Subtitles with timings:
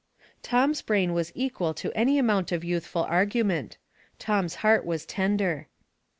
[0.41, 3.77] Tom's brain was equal to any amount of youthful argument.
[4.17, 5.67] Tom's heart was tender.